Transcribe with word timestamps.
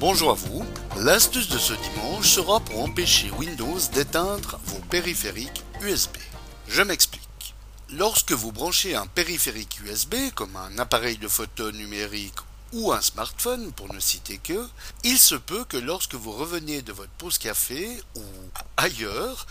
Bonjour 0.00 0.30
à 0.30 0.34
vous. 0.34 0.64
L'astuce 0.96 1.50
de 1.50 1.58
ce 1.58 1.74
dimanche 1.74 2.26
sera 2.26 2.58
pour 2.60 2.82
empêcher 2.82 3.30
Windows 3.32 3.78
d'éteindre 3.92 4.58
vos 4.64 4.78
périphériques 4.88 5.62
USB. 5.82 6.16
Je 6.68 6.80
m'explique. 6.80 7.54
Lorsque 7.90 8.32
vous 8.32 8.50
branchez 8.50 8.94
un 8.94 9.06
périphérique 9.06 9.78
USB, 9.84 10.14
comme 10.34 10.56
un 10.56 10.78
appareil 10.78 11.18
de 11.18 11.28
photo 11.28 11.70
numérique 11.70 12.38
ou 12.72 12.94
un 12.94 13.02
smartphone, 13.02 13.72
pour 13.72 13.92
ne 13.92 14.00
citer 14.00 14.38
que, 14.38 14.66
il 15.04 15.18
se 15.18 15.34
peut 15.34 15.66
que 15.66 15.76
lorsque 15.76 16.14
vous 16.14 16.32
revenez 16.32 16.80
de 16.80 16.92
votre 16.92 17.12
pause 17.18 17.36
café 17.36 18.02
ou 18.16 18.22
ailleurs, 18.78 19.46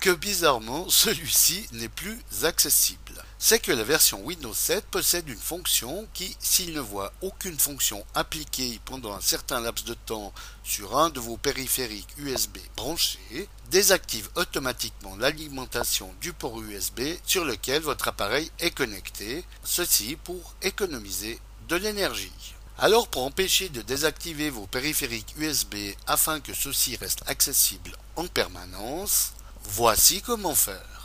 que 0.00 0.08
bizarrement 0.08 0.88
celui-ci 0.88 1.66
n'est 1.72 1.90
plus 1.90 2.18
accessible. 2.42 3.22
C'est 3.42 3.58
que 3.58 3.72
la 3.72 3.84
version 3.84 4.22
Windows 4.22 4.52
7 4.52 4.84
possède 4.84 5.26
une 5.26 5.38
fonction 5.38 6.06
qui, 6.12 6.36
s'il 6.40 6.74
ne 6.74 6.80
voit 6.80 7.10
aucune 7.22 7.58
fonction 7.58 8.04
appliquée 8.14 8.78
pendant 8.84 9.14
un 9.14 9.20
certain 9.22 9.60
laps 9.60 9.86
de 9.86 9.94
temps 9.94 10.34
sur 10.62 10.98
un 10.98 11.08
de 11.08 11.20
vos 11.20 11.38
périphériques 11.38 12.14
USB 12.18 12.58
branchés, 12.76 13.48
désactive 13.70 14.28
automatiquement 14.34 15.16
l'alimentation 15.16 16.14
du 16.20 16.34
port 16.34 16.60
USB 16.60 17.00
sur 17.24 17.46
lequel 17.46 17.80
votre 17.80 18.08
appareil 18.08 18.50
est 18.58 18.72
connecté, 18.72 19.42
ceci 19.64 20.18
pour 20.22 20.54
économiser 20.60 21.38
de 21.70 21.76
l'énergie. 21.76 22.54
Alors 22.76 23.08
pour 23.08 23.24
empêcher 23.24 23.70
de 23.70 23.80
désactiver 23.80 24.50
vos 24.50 24.66
périphériques 24.66 25.34
USB 25.38 25.76
afin 26.06 26.40
que 26.40 26.52
ceux-ci 26.52 26.96
restent 26.96 27.26
accessibles 27.26 27.96
en 28.16 28.26
permanence, 28.26 29.32
Voici 29.64 30.22
comment 30.22 30.54
faire. 30.54 30.99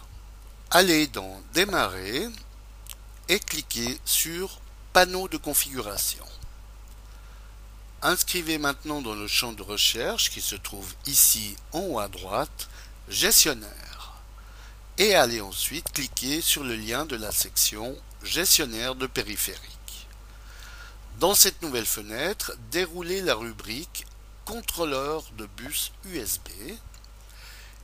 Allez 0.72 1.08
dans 1.08 1.42
Démarrer 1.54 2.28
et 3.30 3.40
cliquez 3.40 4.00
sur 4.04 4.60
Panneau 4.94 5.28
de 5.28 5.38
configuration. 5.38 6.26
Inscrivez 8.02 8.58
maintenant 8.58 9.02
dans 9.02 9.14
le 9.14 9.28
champ 9.28 9.54
de 9.54 9.62
recherche 9.62 10.30
qui 10.32 10.42
se 10.42 10.56
trouve 10.56 10.94
ici 11.06 11.56
en 11.72 11.80
haut 11.80 12.00
à 12.00 12.08
droite 12.08 12.68
Gestionnaire 13.08 14.14
et 14.98 15.14
allez 15.16 15.40
ensuite 15.40 15.92
cliquer 15.94 16.42
sur 16.42 16.64
le 16.64 16.76
lien 16.76 17.06
de 17.06 17.16
la 17.16 17.32
section 17.32 17.96
Gestionnaire 18.24 18.96
de 18.96 19.08
périphériques. 19.08 20.08
Dans 21.20 21.36
cette 21.36 21.62
nouvelle 21.62 21.86
fenêtre, 21.86 22.54
déroulez 22.72 23.22
la 23.22 23.36
rubrique 23.36 24.06
Contrôleur 24.46 25.24
de 25.38 25.46
bus 25.46 25.92
USB 26.06 26.50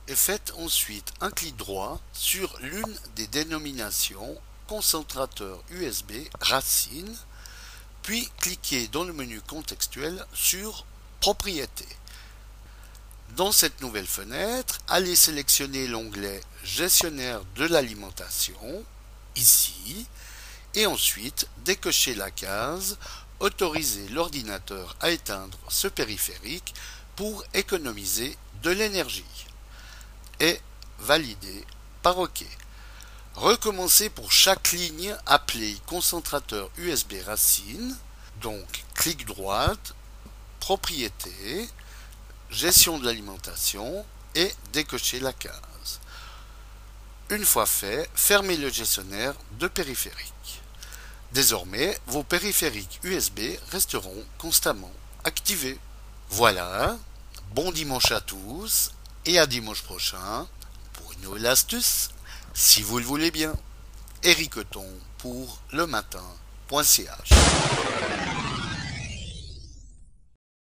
et 0.08 0.16
faites 0.16 0.52
ensuite 0.58 1.12
un 1.20 1.30
clic 1.30 1.56
droit 1.56 2.00
sur 2.12 2.58
l'une 2.60 2.98
des 3.16 3.26
dénominations 3.26 4.36
concentrateur 4.72 5.62
USB 5.70 6.12
racine, 6.40 7.14
puis 8.02 8.26
cliquez 8.40 8.88
dans 8.88 9.04
le 9.04 9.12
menu 9.12 9.40
contextuel 9.42 10.24
sur 10.32 10.86
Propriétés. 11.20 11.96
Dans 13.36 13.52
cette 13.52 13.80
nouvelle 13.82 14.06
fenêtre, 14.06 14.78
allez 14.88 15.14
sélectionner 15.14 15.86
l'onglet 15.86 16.40
Gestionnaire 16.64 17.42
de 17.56 17.66
l'alimentation, 17.66 18.84
ici, 19.36 20.06
et 20.74 20.86
ensuite 20.86 21.48
décochez 21.66 22.14
la 22.14 22.30
case 22.30 22.96
Autoriser 23.40 24.08
l'ordinateur 24.08 24.96
à 25.00 25.10
éteindre 25.10 25.58
ce 25.68 25.88
périphérique 25.88 26.74
pour 27.16 27.44
économiser 27.52 28.38
de 28.62 28.70
l'énergie 28.70 29.46
est 30.40 30.60
validé 30.98 31.64
par 32.02 32.18
OK. 32.18 32.44
Recommencez 33.34 34.10
pour 34.10 34.30
chaque 34.30 34.72
ligne 34.72 35.16
appelée 35.26 35.76
concentrateur 35.86 36.70
USB 36.76 37.14
racine, 37.24 37.96
donc 38.40 38.84
clic 38.94 39.24
droite, 39.24 39.94
propriété, 40.60 41.68
gestion 42.50 42.98
de 42.98 43.06
l'alimentation 43.06 44.04
et 44.34 44.52
décochez 44.72 45.18
la 45.20 45.32
case. 45.32 46.00
Une 47.30 47.44
fois 47.44 47.66
fait, 47.66 48.10
fermez 48.14 48.56
le 48.56 48.68
gestionnaire 48.68 49.34
de 49.58 49.66
périphériques. 49.66 50.60
Désormais, 51.32 51.98
vos 52.08 52.22
périphériques 52.22 53.00
USB 53.02 53.40
resteront 53.70 54.24
constamment 54.36 54.92
activés. 55.24 55.78
Voilà, 56.28 56.98
bon 57.54 57.72
dimanche 57.72 58.12
à 58.12 58.20
tous 58.20 58.92
et 59.26 59.38
à 59.38 59.46
dimanche 59.46 59.82
prochain 59.82 60.46
pour 60.94 61.12
une 61.12 61.20
nouvelle 61.22 61.46
astuce, 61.46 62.10
si 62.54 62.82
vous 62.82 62.98
le 62.98 63.04
voulez 63.04 63.30
bien. 63.30 63.54
Eric 64.22 64.56
pour 65.18 65.60
le 65.72 65.86